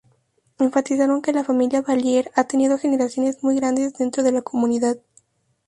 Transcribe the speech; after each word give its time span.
Enfatizaron 0.57 1.21
que 1.21 1.31
la 1.31 1.43
Familia 1.43 1.83
Valier 1.83 2.31
ha 2.33 2.45
tenido 2.45 2.79
generaciones 2.79 3.43
muy 3.43 3.55
grandes 3.57 3.93
dentro 3.93 4.23
de 4.23 4.31
la 4.31 4.41
comunidad. 4.41 4.97